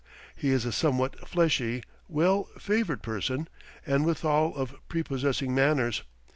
[0.35, 3.47] He is a somewhat fleshy, well favored person,
[3.85, 6.01] and withal of prepossessing manners.